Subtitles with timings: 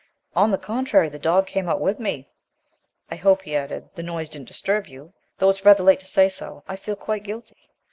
[0.35, 1.09] "On the contrary.
[1.09, 2.27] The dog came out with me.
[3.11, 6.27] I hope," he added, "the noise didn't disturb you, though it's rather late to say
[6.27, 6.63] so.
[6.67, 7.69] I feel quite guilty."